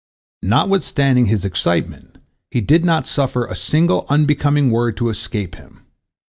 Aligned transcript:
Notwithstanding 0.41 1.27
his 1.27 1.45
excitement, 1.45 2.17
he 2.49 2.59
did 2.59 2.83
not 2.83 3.05
suffer 3.05 3.45
a 3.45 3.55
single 3.55 4.07
unbecoming 4.09 4.71
word 4.71 4.97
to 4.97 5.09
escape 5.09 5.53
him. 5.53 5.81